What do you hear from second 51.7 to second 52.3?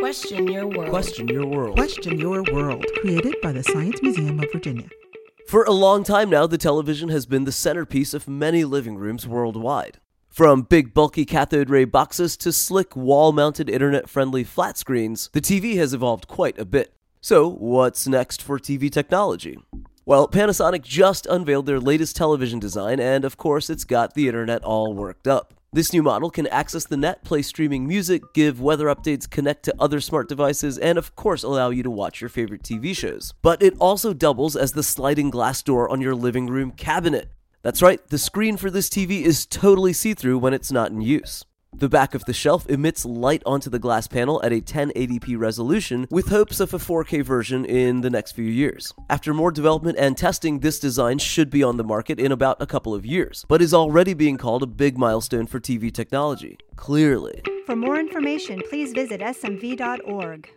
the market